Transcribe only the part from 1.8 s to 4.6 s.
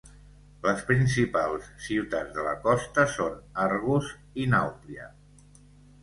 ciutats de la costa són Argos i